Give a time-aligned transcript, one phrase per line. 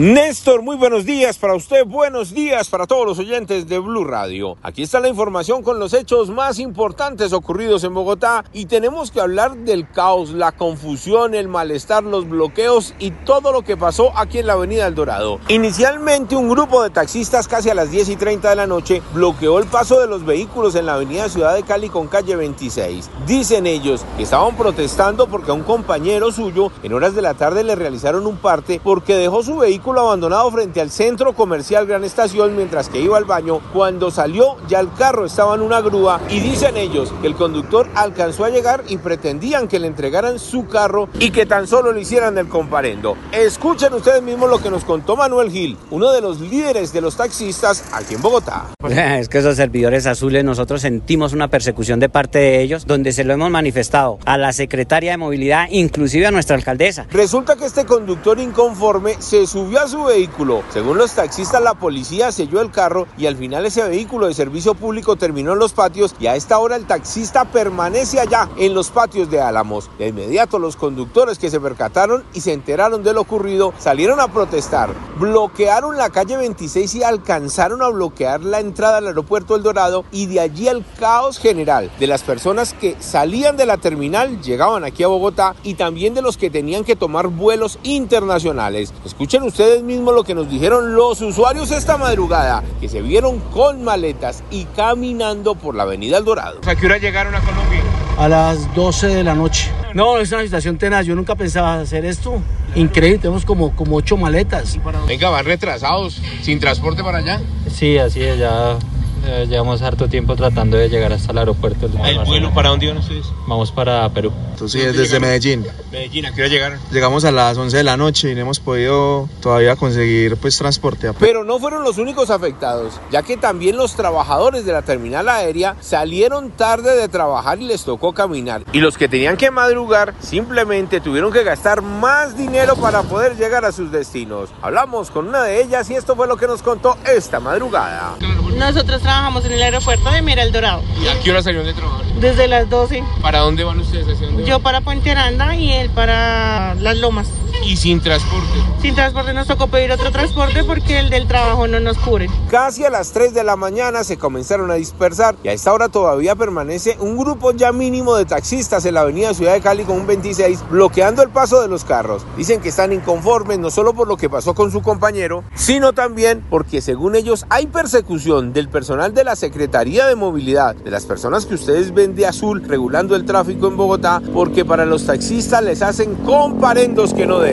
[0.00, 4.56] Néstor, muy buenos días para usted, buenos días para todos los oyentes de Blue Radio.
[4.62, 9.20] Aquí está la información con los hechos más importantes ocurridos en Bogotá y tenemos que
[9.20, 14.38] hablar del caos, la confusión, el malestar, los bloqueos y todo lo que pasó aquí
[14.38, 15.38] en la Avenida El Dorado.
[15.48, 19.58] Inicialmente un grupo de taxistas casi a las 10 y 30 de la noche bloqueó
[19.58, 23.10] el paso de los vehículos en la Avenida Ciudad de Cali con calle 26.
[23.26, 27.64] Dicen ellos que estaban protestando porque a un compañero suyo en horas de la tarde
[27.64, 32.54] le realizaron un parte porque dejó su vehículo abandonado frente al centro comercial Gran Estación
[32.54, 33.60] mientras que iba al baño.
[33.72, 37.88] Cuando salió ya el carro estaba en una grúa y dicen ellos que el conductor
[37.94, 42.02] alcanzó a llegar y pretendían que le entregaran su carro y que tan solo le
[42.02, 43.16] hicieran el comparendo.
[43.32, 47.16] Escuchen ustedes mismos lo que nos contó Manuel Gil, uno de los líderes de los
[47.16, 48.66] taxistas aquí en Bogotá.
[48.90, 53.24] Es que esos servidores azules nosotros sentimos una persecución de parte de ellos donde se
[53.24, 57.06] lo hemos manifestado a la secretaria de movilidad, inclusive a nuestra alcaldesa.
[57.10, 60.62] Resulta que este conductor inconforme se subió a su vehículo.
[60.72, 64.74] Según los taxistas, la policía selló el carro y al final ese vehículo de servicio
[64.74, 68.90] público terminó en los patios y a esta hora el taxista permanece allá en los
[68.90, 69.90] patios de Álamos.
[69.98, 74.28] De inmediato los conductores que se percataron y se enteraron de lo ocurrido salieron a
[74.28, 80.04] protestar, bloquearon la calle 26 y alcanzaron a bloquear la entrada al aeropuerto El Dorado
[80.10, 84.84] y de allí el caos general de las personas que salían de la terminal, llegaban
[84.84, 88.92] aquí a Bogotá y también de los que tenían que tomar vuelos internacionales.
[89.04, 93.84] Escuchen ustedes mismo lo que nos dijeron los usuarios esta madrugada, que se vieron con
[93.84, 96.60] maletas y caminando por la avenida El Dorado.
[96.66, 97.82] ¿A qué hora llegaron a Colombia?
[98.16, 99.70] A las 12 de la noche.
[99.94, 101.06] No, es una situación tenaz.
[101.06, 102.40] Yo nunca pensaba hacer esto.
[102.74, 104.78] Increíble, tenemos como, como ocho maletas.
[105.06, 107.40] Venga, van retrasados, sin transporte para allá.
[107.70, 108.78] Sí, así es, ya
[109.26, 111.90] eh, llevamos harto tiempo tratando de llegar hasta el aeropuerto.
[112.04, 113.26] ¿El vuelo para dónde iban ustedes?
[113.46, 114.32] Vamos para Perú.
[114.52, 115.66] Entonces, desde Medellín.
[115.90, 116.78] Medellín, ¿a qué hora llegaron?
[116.92, 121.12] Llegamos a las 11 de la noche y no hemos podido todavía conseguir pues transporte.
[121.14, 125.74] Pero no fueron los únicos afectados, ya que también los trabajadores de la terminal aérea
[125.80, 128.62] salieron tarde de trabajar y les tocó caminar.
[128.72, 133.64] Y los que tenían que madrugar simplemente tuvieron que gastar más dinero para poder llegar
[133.64, 134.50] a sus destinos.
[134.62, 138.14] Hablamos con una de ellas y esto fue lo que nos contó esta madrugada.
[138.56, 140.82] Nosotros trabajamos en el aeropuerto de Mira El Dorado.
[141.02, 142.04] ¿Y a qué hora salieron de trabajar?
[142.20, 143.02] Desde las 12.
[143.22, 144.06] ¿Para dónde van ustedes?
[144.06, 147.28] ¿Hacia dónde Yo para Puente Aranda y para Las Lomas.
[147.64, 148.48] Y sin transporte.
[148.80, 152.28] Sin transporte nos tocó pedir otro transporte porque el del trabajo no nos cubre.
[152.50, 155.88] Casi a las 3 de la mañana se comenzaron a dispersar y a esta hora
[155.88, 160.00] todavía permanece un grupo ya mínimo de taxistas en la avenida Ciudad de Cali con
[160.00, 162.24] un 26 bloqueando el paso de los carros.
[162.36, 166.44] Dicen que están inconformes no solo por lo que pasó con su compañero, sino también
[166.48, 171.44] porque según ellos hay persecución del personal de la Secretaría de Movilidad, de las personas
[171.44, 175.82] que ustedes ven de azul regulando el tráfico en Bogotá, porque para los taxistas les
[175.82, 177.49] hacen comparendos que no deben.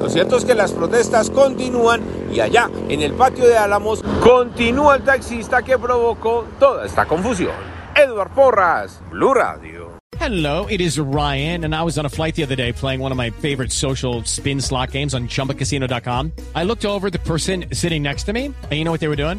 [0.00, 2.00] Lo cierto es que las protestas continúan
[2.32, 7.54] y allá, en el patio de Álamos, continúa el taxista que provocó toda esta confusión.
[7.94, 9.92] Edward Porras, Blue Radio.
[10.18, 13.10] Hello, it is Ryan, and I was on a flight the other day playing one
[13.10, 16.32] of my favorite social spin slot games on chumbacasino.com.
[16.54, 19.16] I looked over the person sitting next to me, and you know what they were
[19.16, 19.38] doing?